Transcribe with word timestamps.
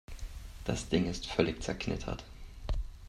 Das 0.65 0.89
Ding 0.89 1.07
ist 1.07 1.27
völlig 1.27 1.61
zerknittert. 1.61 2.23